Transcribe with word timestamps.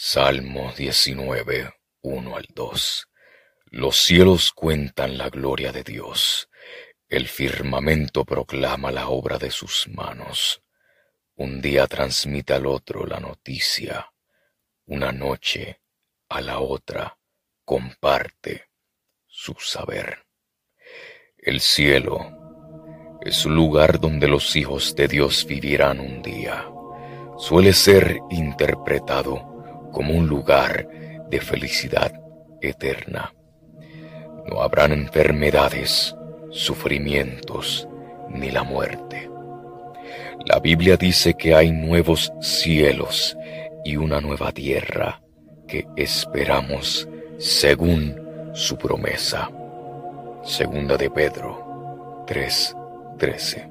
Salmo 0.00 0.72
19, 0.76 1.74
1 2.02 2.36
al 2.36 2.46
2. 2.54 3.08
Los 3.72 3.96
cielos 3.96 4.52
cuentan 4.52 5.18
la 5.18 5.28
gloria 5.28 5.72
de 5.72 5.82
Dios, 5.82 6.48
el 7.08 7.26
firmamento 7.26 8.24
proclama 8.24 8.92
la 8.92 9.08
obra 9.08 9.38
de 9.38 9.50
sus 9.50 9.88
manos. 9.88 10.62
Un 11.34 11.60
día 11.60 11.88
transmite 11.88 12.54
al 12.54 12.66
otro 12.66 13.06
la 13.06 13.18
noticia, 13.18 14.12
una 14.86 15.10
noche 15.10 15.80
a 16.28 16.42
la 16.42 16.60
otra 16.60 17.18
comparte 17.64 18.70
su 19.26 19.56
saber. 19.58 20.26
El 21.36 21.60
cielo 21.60 23.18
es 23.20 23.44
un 23.44 23.56
lugar 23.56 23.98
donde 23.98 24.28
los 24.28 24.54
hijos 24.54 24.94
de 24.94 25.08
Dios 25.08 25.44
vivirán 25.44 25.98
un 25.98 26.22
día. 26.22 26.70
Suele 27.36 27.72
ser 27.72 28.20
interpretado 28.30 29.47
como 29.92 30.14
un 30.14 30.26
lugar 30.26 30.88
de 31.30 31.40
felicidad 31.40 32.12
eterna. 32.60 33.34
No 34.46 34.62
habrán 34.62 34.92
enfermedades, 34.92 36.14
sufrimientos, 36.50 37.88
ni 38.30 38.50
la 38.50 38.62
muerte. 38.62 39.30
La 40.46 40.60
Biblia 40.60 40.96
dice 40.96 41.34
que 41.34 41.54
hay 41.54 41.70
nuevos 41.70 42.32
cielos 42.40 43.36
y 43.84 43.96
una 43.96 44.20
nueva 44.20 44.52
tierra 44.52 45.20
que 45.66 45.86
esperamos 45.96 47.08
según 47.38 48.50
su 48.54 48.76
promesa. 48.76 49.50
Segunda 50.42 50.96
de 50.96 51.10
Pedro 51.10 52.24
3:13. 52.26 53.68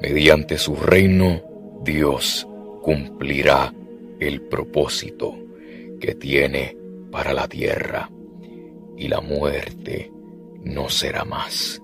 Mediante 0.00 0.58
su 0.58 0.76
reino, 0.76 1.42
Dios 1.82 2.46
cumplirá 2.82 3.72
el 4.20 4.42
propósito 4.42 5.34
que 6.00 6.14
tiene 6.14 6.76
para 7.10 7.32
la 7.32 7.48
tierra 7.48 8.10
y 8.96 9.08
la 9.08 9.20
muerte 9.20 10.10
no 10.64 10.88
será 10.88 11.24
más. 11.24 11.80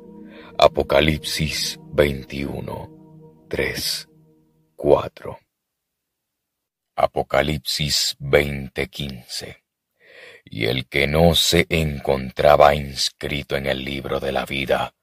Apocalipsis 0.59 1.79
21, 1.93 3.47
3, 3.49 4.09
4. 4.77 5.39
Apocalipsis 6.97 8.17
20:15. 8.21 9.63
Y 10.45 10.67
el 10.67 10.87
que 10.87 11.07
no 11.07 11.35
se 11.35 11.67
encontraba 11.69 12.75
inscrito 12.75 13.57
en 13.57 13.67
el 13.67 13.85
libro 13.85 14.21
de 14.21 14.31
la 14.31 14.45
vida 14.45 14.95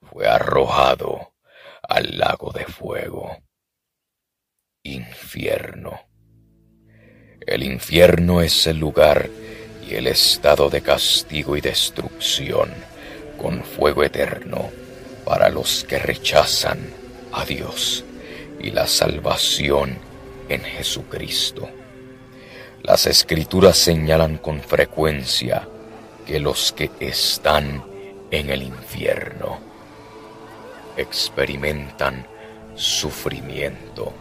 fue 0.00 0.26
arrojado 0.26 1.34
al 1.82 2.16
lago 2.18 2.52
de 2.52 2.64
fuego. 2.64 3.42
Infierno. 4.82 6.13
El 7.46 7.62
infierno 7.62 8.40
es 8.40 8.66
el 8.66 8.78
lugar 8.78 9.28
y 9.86 9.96
el 9.96 10.06
estado 10.06 10.70
de 10.70 10.80
castigo 10.80 11.58
y 11.58 11.60
destrucción 11.60 12.72
con 13.36 13.62
fuego 13.62 14.02
eterno 14.02 14.70
para 15.26 15.50
los 15.50 15.84
que 15.84 15.98
rechazan 15.98 16.78
a 17.32 17.44
Dios 17.44 18.02
y 18.58 18.70
la 18.70 18.86
salvación 18.86 19.98
en 20.48 20.62
Jesucristo. 20.62 21.68
Las 22.82 23.06
escrituras 23.06 23.76
señalan 23.76 24.38
con 24.38 24.62
frecuencia 24.62 25.68
que 26.26 26.40
los 26.40 26.72
que 26.72 26.90
están 26.98 27.84
en 28.30 28.48
el 28.48 28.62
infierno 28.62 29.60
experimentan 30.96 32.26
sufrimiento. 32.74 34.14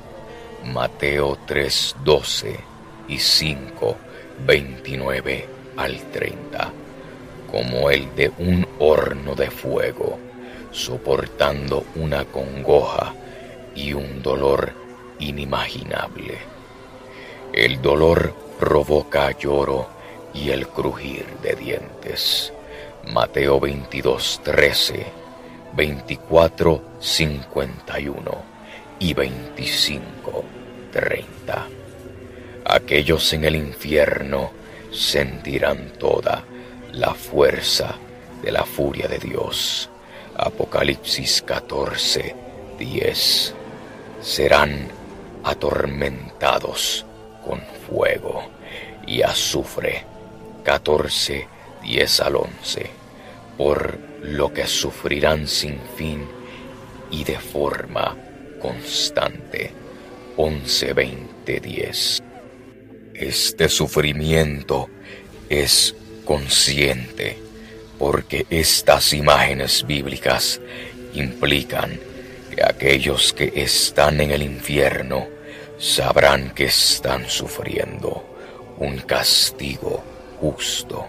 Mateo 0.65 1.37
3:12 1.47 2.72
y 3.07 3.17
5, 3.17 3.95
29 4.45 5.47
al 5.77 5.97
30, 6.11 6.71
como 7.51 7.89
el 7.89 8.15
de 8.15 8.31
un 8.37 8.67
horno 8.79 9.35
de 9.35 9.49
fuego, 9.49 10.19
soportando 10.71 11.86
una 11.95 12.25
congoja 12.25 13.13
y 13.75 13.93
un 13.93 14.21
dolor 14.21 14.73
inimaginable. 15.19 16.37
El 17.53 17.81
dolor 17.81 18.33
provoca 18.59 19.31
lloro 19.37 19.87
y 20.33 20.49
el 20.49 20.67
crujir 20.67 21.25
de 21.42 21.55
dientes. 21.55 22.53
Mateo 23.11 23.59
22, 23.59 24.42
13, 24.43 25.05
24, 25.75 26.81
51 26.99 28.43
y 28.99 29.13
25, 29.13 30.43
30. 30.92 31.83
Aquellos 32.73 33.32
en 33.34 33.44
el 33.44 33.56
infierno 33.56 34.52
sentirán 34.92 35.94
toda 36.00 36.44
la 36.92 37.14
fuerza 37.14 37.94
de 38.42 38.52
la 38.52 38.64
furia 38.64 39.08
de 39.08 39.20
Dios. 39.20 39.92
Apocalipsis 40.36 41.44
14, 41.44 42.36
10. 42.80 43.54
Serán 44.23 44.88
atormentados 45.44 47.06
con 47.45 47.61
fuego 47.88 48.44
y 49.05 49.22
azufre. 49.22 50.04
14, 50.64 51.48
10 51.84 52.20
al 52.22 52.36
11. 52.38 52.90
Por 53.55 54.00
lo 54.23 54.52
que 54.52 54.66
sufrirán 54.66 55.48
sin 55.48 55.80
fin 55.95 56.28
y 57.11 57.23
de 57.23 57.38
forma 57.38 58.17
constante. 58.60 59.72
11, 60.38 60.94
20, 60.94 61.60
10. 61.60 62.23
Este 63.13 63.69
sufrimiento 63.69 64.89
es 65.47 65.95
consciente 66.25 67.37
porque 67.99 68.47
estas 68.49 69.13
imágenes 69.13 69.85
bíblicas 69.85 70.59
implican 71.13 71.99
que 72.55 72.63
aquellos 72.63 73.31
que 73.33 73.53
están 73.55 74.19
en 74.19 74.31
el 74.31 74.41
infierno 74.41 75.27
sabrán 75.77 76.55
que 76.55 76.65
están 76.65 77.29
sufriendo 77.29 78.35
un 78.77 78.97
castigo 78.97 80.03
justo. 80.39 81.05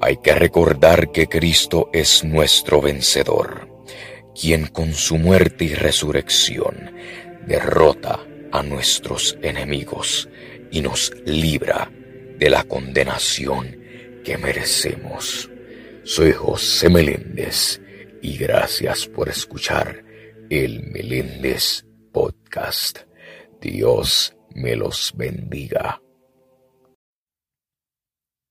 Hay 0.00 0.16
que 0.16 0.34
recordar 0.34 1.12
que 1.12 1.28
Cristo 1.28 1.88
es 1.92 2.24
nuestro 2.24 2.82
vencedor, 2.82 3.68
quien 4.38 4.66
con 4.66 4.92
su 4.92 5.18
muerte 5.18 5.66
y 5.66 5.74
resurrección 5.74 6.92
derrota 7.46 8.18
a 8.50 8.62
nuestros 8.62 9.38
enemigos 9.42 10.28
y 10.70 10.80
nos 10.80 11.12
libra 11.24 11.90
de 12.38 12.50
la 12.50 12.64
condenación 12.64 13.80
que 14.24 14.38
merecemos. 14.38 15.50
Soy 16.04 16.32
José 16.32 16.88
Meléndez 16.88 17.80
y 18.22 18.36
gracias 18.36 19.06
por 19.06 19.28
escuchar 19.28 20.04
el 20.50 20.82
Meléndez 20.90 21.84
Podcast. 22.12 23.00
Dios 23.60 24.36
me 24.54 24.76
los 24.76 25.12
bendiga. 25.16 26.00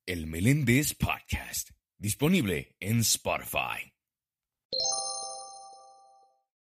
El 0.06 0.28
Meléndez 0.28 0.94
Podcast, 0.94 1.72
disponible 1.97 2.76
en 2.80 3.00
Spotify. 3.00 3.94